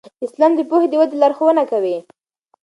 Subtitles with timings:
[0.25, 1.97] اسلام د پوهې د ودې لارښوونه کوي.